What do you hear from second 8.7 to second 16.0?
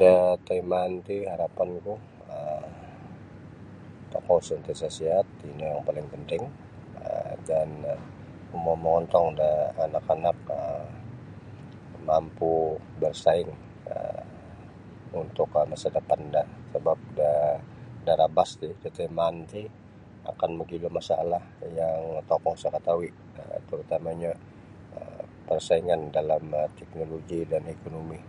mongontong anak-anak mampu bersaing untuk masa